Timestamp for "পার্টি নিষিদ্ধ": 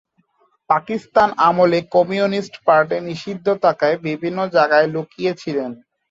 2.67-3.47